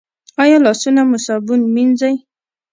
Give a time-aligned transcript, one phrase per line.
[0.43, 2.15] ایا لاسونه مو صابون مینځئ؟